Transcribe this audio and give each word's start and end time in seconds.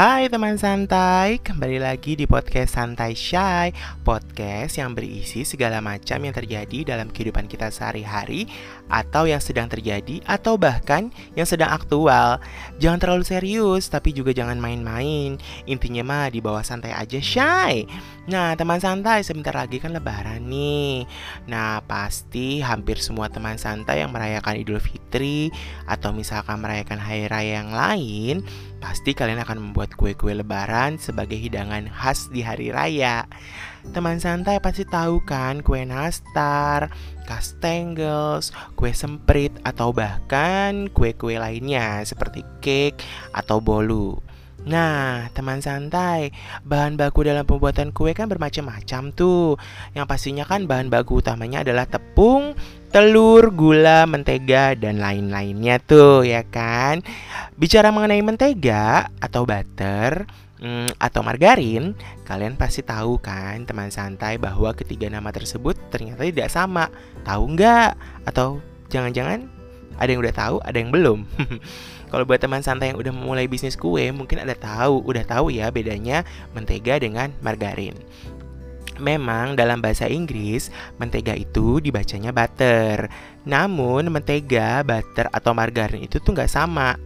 Hai 0.00 0.32
teman 0.32 0.56
santai, 0.56 1.36
kembali 1.44 1.76
lagi 1.76 2.16
di 2.16 2.24
podcast 2.24 2.72
Santai 2.72 3.12
Shy 3.12 3.68
Podcast 4.00 4.80
yang 4.80 4.96
berisi 4.96 5.44
segala 5.44 5.84
macam 5.84 6.24
yang 6.24 6.32
terjadi 6.32 6.88
dalam 6.96 7.12
kehidupan 7.12 7.44
kita 7.44 7.68
sehari-hari 7.68 8.48
Atau 8.88 9.28
yang 9.28 9.44
sedang 9.44 9.68
terjadi, 9.68 10.24
atau 10.24 10.56
bahkan 10.56 11.12
yang 11.36 11.44
sedang 11.44 11.68
aktual. 11.68 12.40
Jangan 12.80 12.96
terlalu 12.96 13.28
serius, 13.28 13.92
tapi 13.92 14.16
juga 14.16 14.32
jangan 14.32 14.56
main-main. 14.56 15.36
Intinya 15.68 16.00
mah 16.00 16.32
di 16.32 16.40
bawah 16.40 16.64
santai 16.64 16.96
aja 16.96 17.20
Shy. 17.20 17.84
Nah 18.32 18.56
teman 18.56 18.80
santai, 18.80 19.20
sebentar 19.20 19.52
lagi 19.52 19.84
kan 19.84 19.92
lebaran 19.92 20.48
nih. 20.48 21.04
Nah 21.44 21.84
pasti 21.84 22.64
hampir 22.64 22.96
semua 23.04 23.28
teman 23.28 23.60
santai 23.60 24.00
yang 24.00 24.16
merayakan 24.16 24.64
Idul 24.64 24.80
Fitri 24.80 25.52
Atau 25.84 26.14
misalkan 26.14 26.62
merayakan 26.62 27.02
hari 27.02 27.26
raya 27.26 27.62
yang 27.62 27.74
lain 27.74 28.46
Pasti 28.80 29.12
kalian 29.12 29.44
akan 29.44 29.60
membuat 29.60 29.89
kue-kue 29.96 30.36
lebaran 30.36 30.96
sebagai 31.00 31.36
hidangan 31.38 31.90
khas 31.90 32.30
di 32.30 32.44
hari 32.44 32.70
raya. 32.70 33.26
Teman 33.90 34.20
santai 34.20 34.60
pasti 34.60 34.84
tahu 34.84 35.24
kan 35.24 35.64
kue 35.64 35.82
nastar, 35.88 36.92
kastengels, 37.24 38.52
kue 38.76 38.92
semprit, 38.92 39.54
atau 39.62 39.90
bahkan 39.90 40.90
kue-kue 40.92 41.40
lainnya 41.40 42.04
seperti 42.04 42.44
cake 42.60 43.00
atau 43.32 43.58
bolu. 43.58 44.29
Nah, 44.68 45.32
teman 45.32 45.64
santai, 45.64 46.36
bahan 46.68 47.00
baku 47.00 47.24
dalam 47.24 47.48
pembuatan 47.48 47.96
kue 47.96 48.12
kan 48.12 48.28
bermacam-macam 48.28 49.02
tuh. 49.16 49.56
Yang 49.96 50.06
pastinya 50.06 50.44
kan 50.44 50.68
bahan 50.68 50.92
baku 50.92 51.24
utamanya 51.24 51.64
adalah 51.64 51.88
tepung, 51.88 52.52
telur, 52.92 53.48
gula, 53.56 54.04
mentega, 54.04 54.76
dan 54.76 55.00
lain-lainnya 55.00 55.80
tuh 55.80 56.28
ya 56.28 56.44
kan. 56.44 57.00
Bicara 57.56 57.88
mengenai 57.88 58.20
mentega 58.20 59.08
atau 59.16 59.48
butter 59.48 60.28
hmm, 60.60 61.00
atau 61.00 61.20
margarin, 61.24 61.96
kalian 62.28 62.60
pasti 62.60 62.84
tahu 62.84 63.16
kan 63.16 63.64
teman 63.64 63.88
santai 63.88 64.36
bahwa 64.36 64.76
ketiga 64.76 65.08
nama 65.08 65.32
tersebut 65.32 65.78
ternyata 65.88 66.20
tidak 66.28 66.52
sama. 66.52 66.92
Tahu 67.24 67.56
nggak? 67.56 67.90
Atau 68.28 68.60
jangan-jangan 68.92 69.59
ada 69.96 70.10
yang 70.10 70.20
udah 70.22 70.34
tahu, 70.34 70.56
ada 70.62 70.76
yang 70.78 70.92
belum. 70.92 71.26
Kalau 72.10 72.26
buat 72.26 72.42
teman 72.42 72.62
santai 72.62 72.90
yang 72.90 72.98
udah 72.98 73.14
memulai 73.14 73.46
bisnis 73.46 73.78
kue, 73.78 74.10
mungkin 74.10 74.42
ada 74.42 74.54
tahu, 74.58 75.06
udah 75.06 75.22
tahu 75.22 75.54
ya 75.54 75.70
bedanya 75.70 76.26
mentega 76.54 76.98
dengan 76.98 77.30
margarin. 77.38 77.94
Memang 79.00 79.56
dalam 79.56 79.80
bahasa 79.80 80.04
Inggris, 80.10 80.68
mentega 81.00 81.32
itu 81.32 81.80
dibacanya 81.80 82.36
butter. 82.36 83.08
Namun 83.48 84.12
mentega, 84.12 84.84
butter, 84.84 85.32
atau 85.32 85.56
margarin 85.56 86.04
itu 86.04 86.20
tuh 86.20 86.36
nggak 86.36 86.52
sama. 86.52 86.98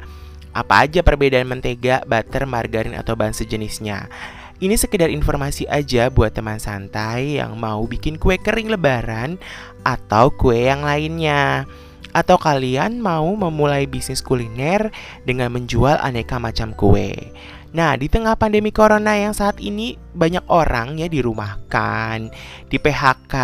Apa 0.50 0.88
aja 0.88 1.06
perbedaan 1.06 1.46
mentega, 1.46 2.02
butter, 2.02 2.50
margarin, 2.50 2.98
atau 2.98 3.14
bahan 3.14 3.36
sejenisnya? 3.36 4.10
Ini 4.58 4.74
sekedar 4.78 5.10
informasi 5.10 5.66
aja 5.66 6.10
buat 6.10 6.34
teman 6.34 6.62
santai 6.62 7.42
yang 7.42 7.58
mau 7.58 7.82
bikin 7.86 8.16
kue 8.18 8.38
kering 8.38 8.70
lebaran 8.70 9.38
atau 9.82 10.30
kue 10.34 10.66
yang 10.70 10.86
lainnya. 10.86 11.66
Atau 12.14 12.38
kalian 12.38 13.02
mau 13.02 13.26
memulai 13.34 13.90
bisnis 13.90 14.22
kuliner 14.22 14.94
dengan 15.26 15.50
menjual 15.50 15.98
aneka 15.98 16.38
macam 16.38 16.70
kue. 16.72 17.34
Nah, 17.74 17.98
di 17.98 18.06
tengah 18.06 18.38
pandemi 18.38 18.70
corona 18.70 19.18
yang 19.18 19.34
saat 19.34 19.58
ini 19.58 19.98
banyak 20.14 20.46
orang 20.46 20.94
ya 20.94 21.10
dirumahkan, 21.10 22.30
di 22.70 22.78
PHK 22.78 23.34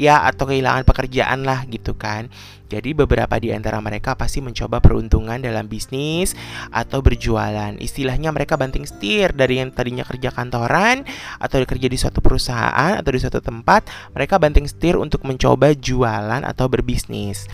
ya 0.00 0.24
atau 0.24 0.48
kehilangan 0.48 0.88
pekerjaan 0.88 1.44
lah 1.44 1.68
gitu 1.68 1.92
kan. 1.92 2.32
Jadi 2.72 2.96
beberapa 2.96 3.36
di 3.36 3.52
antara 3.52 3.76
mereka 3.84 4.16
pasti 4.16 4.40
mencoba 4.40 4.80
peruntungan 4.80 5.36
dalam 5.36 5.68
bisnis 5.68 6.32
atau 6.72 7.04
berjualan. 7.04 7.76
Istilahnya 7.76 8.32
mereka 8.32 8.56
banting 8.56 8.88
setir 8.88 9.36
dari 9.36 9.60
yang 9.60 9.68
tadinya 9.68 10.00
kerja 10.00 10.32
kantoran 10.32 11.04
atau 11.36 11.60
kerja 11.68 11.84
di 11.84 12.00
suatu 12.00 12.24
perusahaan 12.24 12.96
atau 12.96 13.10
di 13.12 13.20
suatu 13.20 13.44
tempat, 13.44 13.84
mereka 14.16 14.40
banting 14.40 14.64
setir 14.64 14.96
untuk 14.96 15.28
mencoba 15.28 15.76
jualan 15.76 16.40
atau 16.40 16.72
berbisnis. 16.72 17.44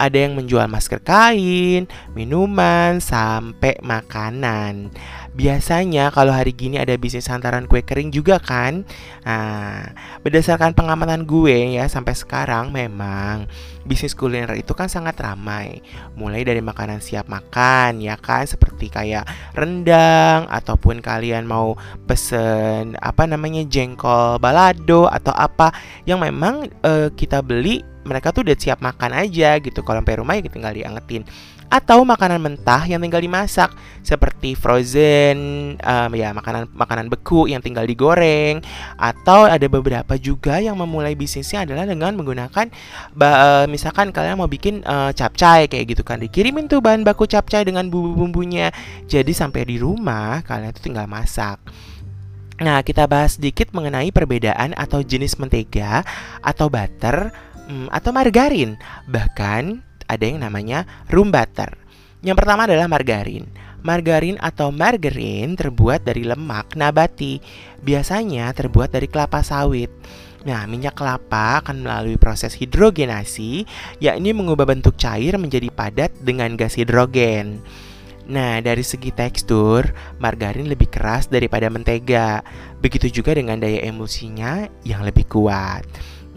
Ada 0.00 0.24
yang 0.24 0.40
menjual 0.40 0.64
masker 0.64 1.04
kain, 1.04 1.84
minuman, 2.16 3.04
sampai 3.04 3.76
makanan. 3.84 4.88
Biasanya 5.30 6.10
kalau 6.10 6.34
hari 6.34 6.50
gini 6.50 6.74
ada 6.74 6.96
bisnis 6.98 7.30
hantaran 7.30 7.70
kue 7.70 7.84
kering 7.86 8.10
juga 8.10 8.42
kan? 8.42 8.82
Nah, 9.22 9.94
berdasarkan 10.26 10.74
pengamatan 10.74 11.22
gue 11.22 11.78
ya 11.78 11.86
sampai 11.86 12.18
sekarang 12.18 12.74
memang 12.74 13.46
bisnis 13.86 14.18
kuliner 14.18 14.58
itu 14.58 14.74
kan 14.74 14.90
sangat 14.90 15.14
ramai. 15.22 15.86
Mulai 16.18 16.42
dari 16.42 16.58
makanan 16.58 16.98
siap 16.98 17.30
makan 17.30 18.02
ya 18.02 18.18
kan? 18.18 18.42
Seperti 18.48 18.90
kayak 18.90 19.28
rendang 19.54 20.50
Ataupun 20.50 20.98
kalian 20.98 21.46
mau 21.46 21.78
pesen 22.10 22.98
apa 22.98 23.28
namanya 23.28 23.62
jengkol 23.68 24.40
balado 24.42 25.06
Atau 25.06 25.30
apa 25.36 25.70
yang 26.10 26.24
memang 26.24 26.66
uh, 26.82 27.12
kita 27.14 27.44
beli 27.44 27.86
mereka 28.04 28.32
tuh 28.32 28.46
udah 28.46 28.56
siap 28.56 28.80
makan 28.80 29.12
aja 29.16 29.56
gitu. 29.60 29.84
Kalau 29.84 30.00
sampai 30.00 30.18
rumah 30.20 30.34
ya 30.38 30.46
tinggal 30.48 30.72
diangetin. 30.72 31.24
Atau 31.70 32.02
makanan 32.02 32.42
mentah 32.42 32.82
yang 32.90 32.98
tinggal 32.98 33.22
dimasak. 33.22 33.70
Seperti 34.02 34.58
frozen 34.58 35.38
um, 35.78 36.10
ya 36.18 36.34
makanan 36.34 36.66
makanan 36.74 37.06
beku 37.06 37.46
yang 37.46 37.62
tinggal 37.62 37.86
digoreng. 37.86 38.58
Atau 38.98 39.46
ada 39.46 39.66
beberapa 39.70 40.18
juga 40.18 40.58
yang 40.58 40.74
memulai 40.74 41.14
bisnisnya 41.14 41.62
adalah 41.62 41.86
dengan 41.86 42.16
menggunakan 42.18 42.66
uh, 43.14 43.64
misalkan 43.70 44.10
kalian 44.10 44.40
mau 44.40 44.50
bikin 44.50 44.82
uh, 44.82 45.14
capcay 45.14 45.70
kayak 45.70 45.94
gitu 45.94 46.02
kan. 46.02 46.18
Dikirimin 46.18 46.66
tuh 46.66 46.82
bahan 46.82 47.06
baku 47.06 47.30
capcay 47.30 47.62
dengan 47.62 47.86
bumbu-bumbunya. 47.86 48.74
Jadi 49.06 49.30
sampai 49.30 49.62
di 49.68 49.78
rumah 49.78 50.42
kalian 50.42 50.74
tuh 50.74 50.82
tinggal 50.90 51.06
masak. 51.06 51.62
Nah, 52.60 52.84
kita 52.84 53.08
bahas 53.08 53.40
sedikit 53.40 53.72
mengenai 53.72 54.12
perbedaan 54.12 54.76
atau 54.76 55.00
jenis 55.00 55.40
mentega 55.40 56.04
atau 56.44 56.68
butter 56.68 57.32
hmm, 57.70 57.86
atau 57.94 58.10
margarin. 58.10 58.74
Bahkan 59.06 59.62
ada 60.10 60.24
yang 60.26 60.42
namanya 60.42 60.82
room 61.06 61.30
butter. 61.30 61.70
Yang 62.20 62.36
pertama 62.42 62.66
adalah 62.66 62.90
margarin. 62.90 63.46
Margarin 63.80 64.36
atau 64.42 64.68
margarin 64.74 65.56
terbuat 65.56 66.04
dari 66.04 66.26
lemak 66.26 66.74
nabati. 66.74 67.38
Biasanya 67.80 68.50
terbuat 68.52 68.92
dari 68.92 69.06
kelapa 69.06 69.40
sawit. 69.40 69.88
Nah, 70.40 70.64
minyak 70.64 70.96
kelapa 70.96 71.60
akan 71.60 71.84
melalui 71.84 72.16
proses 72.16 72.56
hidrogenasi, 72.56 73.68
yakni 74.00 74.32
mengubah 74.32 74.64
bentuk 74.64 74.96
cair 74.96 75.36
menjadi 75.36 75.68
padat 75.68 76.16
dengan 76.24 76.56
gas 76.56 76.80
hidrogen. 76.80 77.60
Nah, 78.30 78.62
dari 78.64 78.80
segi 78.80 79.12
tekstur, 79.12 79.90
margarin 80.16 80.70
lebih 80.70 80.88
keras 80.88 81.28
daripada 81.28 81.68
mentega. 81.68 82.40
Begitu 82.80 83.20
juga 83.20 83.36
dengan 83.36 83.60
daya 83.60 83.84
emulsinya 83.84 84.64
yang 84.80 85.04
lebih 85.04 85.28
kuat. 85.28 85.84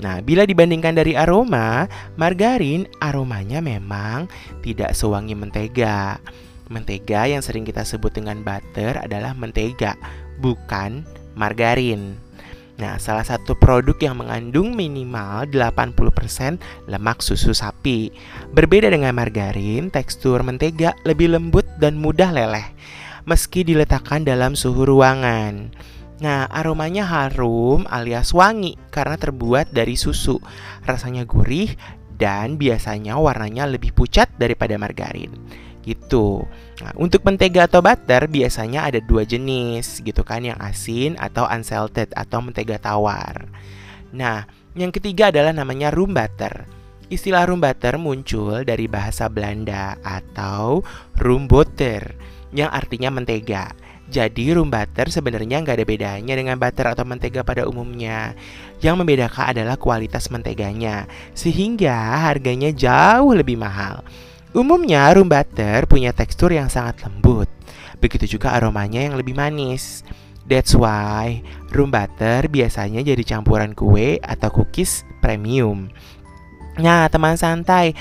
Nah, 0.02 0.20
bila 0.26 0.48
dibandingkan 0.50 0.98
dari 0.98 1.14
aroma, 1.14 1.86
margarin 2.18 2.90
aromanya 2.98 3.62
memang 3.62 4.26
tidak 4.66 4.98
sewangi 4.98 5.38
mentega. 5.38 6.18
Mentega 6.72 7.30
yang 7.30 7.46
sering 7.46 7.68
kita 7.68 7.86
sebut 7.86 8.10
dengan 8.16 8.42
butter 8.42 8.98
adalah 8.98 9.38
mentega, 9.38 9.94
bukan 10.42 11.06
margarin. 11.38 12.18
Nah, 12.74 12.98
salah 12.98 13.22
satu 13.22 13.54
produk 13.54 13.94
yang 14.02 14.18
mengandung 14.18 14.74
minimal 14.74 15.46
80% 15.46 16.90
lemak 16.90 17.22
susu 17.22 17.54
sapi. 17.54 18.10
Berbeda 18.50 18.90
dengan 18.90 19.14
margarin, 19.14 19.94
tekstur 19.94 20.42
mentega 20.42 20.98
lebih 21.06 21.38
lembut 21.38 21.70
dan 21.78 22.02
mudah 22.02 22.34
leleh 22.34 22.74
meski 23.24 23.64
diletakkan 23.64 24.28
dalam 24.28 24.54
suhu 24.54 24.84
ruangan. 24.84 25.72
Nah, 26.24 26.48
aromanya 26.48 27.04
harum 27.04 27.84
alias 27.92 28.32
wangi 28.32 28.80
karena 28.96 29.20
terbuat 29.20 29.76
dari 29.76 30.00
susu. 30.00 30.40
Rasanya 30.88 31.28
gurih 31.28 31.76
dan 32.16 32.56
biasanya 32.56 33.20
warnanya 33.20 33.68
lebih 33.68 33.92
pucat 33.92 34.32
daripada 34.40 34.80
margarin. 34.80 35.36
Gitu. 35.84 36.48
Nah, 36.80 36.96
untuk 36.96 37.28
mentega 37.28 37.68
atau 37.68 37.84
butter 37.84 38.32
biasanya 38.32 38.88
ada 38.88 39.04
dua 39.04 39.28
jenis 39.28 40.00
gitu 40.00 40.24
kan, 40.24 40.48
yang 40.48 40.56
asin 40.64 41.20
atau 41.20 41.44
unsalted 41.44 42.16
atau 42.16 42.40
mentega 42.40 42.80
tawar. 42.80 43.52
Nah, 44.16 44.48
yang 44.80 44.96
ketiga 44.96 45.28
adalah 45.28 45.52
namanya 45.52 45.92
room 45.92 46.16
butter. 46.16 46.64
Istilah 47.12 47.52
room 47.52 47.60
butter 47.60 48.00
muncul 48.00 48.64
dari 48.64 48.88
bahasa 48.88 49.28
Belanda 49.28 50.00
atau 50.00 50.88
room 51.20 51.52
butter 51.52 52.16
yang 52.56 52.72
artinya 52.72 53.12
mentega. 53.12 53.83
Jadi 54.12 54.52
room 54.52 54.68
butter 54.68 55.08
sebenarnya 55.08 55.64
nggak 55.64 55.80
ada 55.80 55.88
bedanya 55.88 56.34
dengan 56.36 56.60
butter 56.60 56.92
atau 56.92 57.08
mentega 57.08 57.42
pada 57.42 57.64
umumnya. 57.64 58.36
Yang 58.84 58.96
membedakan 59.00 59.56
adalah 59.56 59.80
kualitas 59.80 60.28
menteganya, 60.28 61.08
sehingga 61.32 62.20
harganya 62.28 62.70
jauh 62.76 63.32
lebih 63.32 63.56
mahal. 63.56 64.04
Umumnya 64.54 65.10
room 65.16 65.32
butter 65.32 65.88
punya 65.90 66.14
tekstur 66.14 66.54
yang 66.54 66.68
sangat 66.70 67.02
lembut, 67.08 67.50
begitu 68.04 68.38
juga 68.38 68.54
aromanya 68.54 69.02
yang 69.02 69.16
lebih 69.18 69.34
manis. 69.34 70.06
That's 70.44 70.76
why 70.76 71.40
room 71.72 71.90
butter 71.90 72.52
biasanya 72.52 73.02
jadi 73.02 73.24
campuran 73.24 73.72
kue 73.72 74.20
atau 74.20 74.52
cookies 74.52 75.08
premium. 75.24 75.88
Nah, 76.78 77.08
teman 77.08 77.40
santai, 77.40 77.96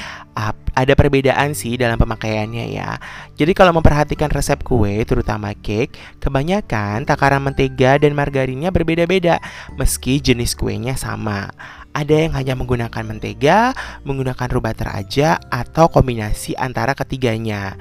ada 0.72 0.92
perbedaan 0.96 1.52
sih 1.52 1.76
dalam 1.76 2.00
pemakaiannya 2.00 2.72
ya. 2.72 2.96
Jadi 3.36 3.52
kalau 3.52 3.76
memperhatikan 3.76 4.32
resep 4.32 4.60
kue, 4.64 5.04
terutama 5.04 5.52
cake, 5.52 5.96
kebanyakan 6.18 7.04
takaran 7.04 7.44
mentega 7.44 8.00
dan 8.00 8.16
margarinnya 8.16 8.72
berbeda-beda, 8.72 9.36
meski 9.76 10.18
jenis 10.18 10.56
kuenya 10.56 10.96
sama. 10.96 11.52
Ada 11.92 12.24
yang 12.24 12.32
hanya 12.32 12.56
menggunakan 12.56 13.04
mentega, 13.04 13.76
menggunakan 14.08 14.48
raw 14.48 14.62
butter 14.64 14.88
aja, 14.88 15.36
atau 15.52 15.92
kombinasi 15.92 16.56
antara 16.56 16.96
ketiganya. 16.96 17.76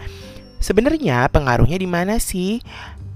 Sebenarnya 0.59 1.31
pengaruhnya 1.31 1.79
di 1.79 1.88
mana 1.88 2.19
sih? 2.19 2.59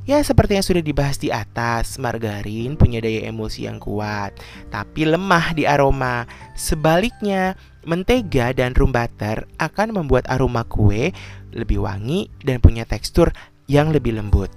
Ya 0.06 0.22
seperti 0.22 0.54
yang 0.54 0.62
sudah 0.62 0.86
dibahas 0.86 1.18
di 1.18 1.34
atas, 1.34 1.98
margarin 1.98 2.78
punya 2.78 3.02
daya 3.02 3.26
emulsi 3.26 3.66
yang 3.66 3.82
kuat, 3.82 4.38
tapi 4.70 5.02
lemah 5.02 5.58
di 5.58 5.66
aroma. 5.66 6.30
Sebaliknya, 6.54 7.58
mentega 7.90 8.54
dan 8.54 8.78
rum 8.78 8.94
butter 8.94 9.50
akan 9.58 9.98
membuat 9.98 10.30
aroma 10.30 10.62
kue 10.62 11.10
lebih 11.58 11.82
wangi 11.82 12.30
dan 12.46 12.62
punya 12.62 12.86
tekstur 12.86 13.34
yang 13.66 13.90
lebih 13.90 14.14
lembut. 14.14 14.54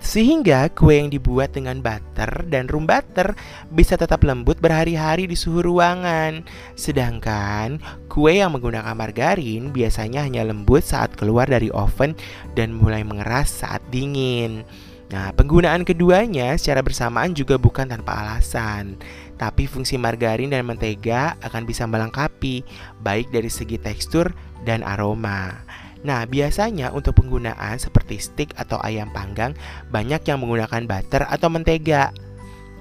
Sehingga 0.00 0.72
kue 0.72 0.96
yang 0.96 1.12
dibuat 1.12 1.52
dengan 1.52 1.84
butter 1.84 2.48
dan 2.48 2.72
rum 2.72 2.88
butter 2.88 3.36
bisa 3.68 4.00
tetap 4.00 4.24
lembut 4.24 4.56
berhari-hari 4.56 5.28
di 5.28 5.36
suhu 5.36 5.60
ruangan. 5.60 6.40
Sedangkan 6.72 7.76
kue 8.08 8.40
yang 8.40 8.56
menggunakan 8.56 8.96
margarin 8.96 9.68
biasanya 9.70 10.24
hanya 10.24 10.48
lembut 10.48 10.82
saat 10.82 11.12
keluar 11.20 11.46
dari 11.46 11.68
oven 11.70 12.16
dan 12.56 12.72
mulai 12.72 13.04
mengeras 13.04 13.60
saat 13.60 13.84
dingin. 13.92 14.64
Nah, 15.10 15.34
penggunaan 15.34 15.82
keduanya 15.82 16.54
secara 16.54 16.86
bersamaan 16.86 17.34
juga 17.34 17.58
bukan 17.58 17.90
tanpa 17.90 18.24
alasan. 18.24 18.96
Tapi 19.36 19.66
fungsi 19.66 19.98
margarin 19.98 20.54
dan 20.54 20.64
mentega 20.64 21.34
akan 21.42 21.66
bisa 21.66 21.84
melengkapi 21.84 22.62
baik 23.02 23.28
dari 23.34 23.50
segi 23.50 23.76
tekstur 23.76 24.30
dan 24.62 24.86
aroma. 24.86 25.66
Nah, 26.00 26.24
biasanya 26.24 26.96
untuk 26.96 27.20
penggunaan 27.20 27.76
seperti 27.76 28.16
steak 28.16 28.56
atau 28.56 28.80
ayam 28.80 29.12
panggang, 29.12 29.52
banyak 29.92 30.24
yang 30.24 30.40
menggunakan 30.40 30.88
butter 30.88 31.28
atau 31.28 31.52
mentega. 31.52 32.14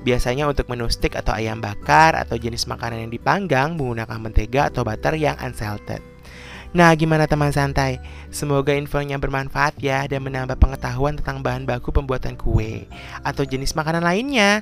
Biasanya 0.08 0.48
untuk 0.48 0.72
menu 0.72 0.88
steak 0.88 1.20
atau 1.20 1.36
ayam 1.36 1.60
bakar 1.60 2.16
atau 2.16 2.40
jenis 2.40 2.64
makanan 2.72 3.04
yang 3.08 3.12
dipanggang 3.12 3.76
menggunakan 3.76 4.16
mentega 4.16 4.72
atau 4.72 4.88
butter 4.88 5.20
yang 5.20 5.36
unsalted. 5.44 6.00
Nah, 6.70 6.94
gimana 6.94 7.26
teman 7.26 7.50
santai? 7.50 7.98
Semoga 8.30 8.78
infonya 8.78 9.18
bermanfaat 9.18 9.82
ya 9.82 10.06
dan 10.06 10.22
menambah 10.22 10.56
pengetahuan 10.62 11.18
tentang 11.18 11.42
bahan 11.42 11.66
baku 11.66 11.90
pembuatan 11.90 12.38
kue 12.38 12.86
atau 13.26 13.42
jenis 13.42 13.74
makanan 13.74 14.06
lainnya. 14.06 14.62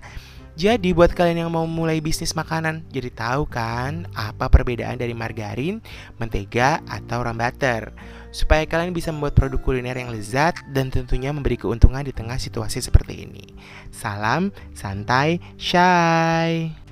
Jadi 0.58 0.90
buat 0.90 1.14
kalian 1.14 1.46
yang 1.46 1.52
mau 1.54 1.70
mulai 1.70 2.02
bisnis 2.02 2.34
makanan, 2.34 2.82
jadi 2.90 3.14
tahu 3.14 3.46
kan 3.46 4.10
apa 4.18 4.50
perbedaan 4.50 4.98
dari 4.98 5.14
margarin, 5.14 5.86
mentega, 6.18 6.82
atau 6.90 7.22
ram 7.22 7.38
butter. 7.38 7.94
Supaya 8.34 8.66
kalian 8.66 8.90
bisa 8.90 9.14
membuat 9.14 9.38
produk 9.38 9.62
kuliner 9.62 9.94
yang 9.94 10.10
lezat 10.10 10.58
dan 10.74 10.90
tentunya 10.90 11.30
memberi 11.30 11.62
keuntungan 11.62 12.02
di 12.02 12.10
tengah 12.10 12.42
situasi 12.42 12.82
seperti 12.82 13.30
ini. 13.30 13.54
Salam 13.94 14.50
santai, 14.74 15.38
shy. 15.62 16.87